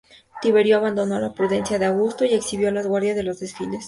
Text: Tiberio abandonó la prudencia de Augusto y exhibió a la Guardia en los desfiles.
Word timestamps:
Tiberio 0.41 0.77
abandonó 0.77 1.19
la 1.19 1.31
prudencia 1.31 1.77
de 1.77 1.85
Augusto 1.85 2.25
y 2.25 2.33
exhibió 2.33 2.69
a 2.69 2.71
la 2.71 2.81
Guardia 2.81 3.11
en 3.15 3.23
los 3.23 3.39
desfiles. 3.39 3.79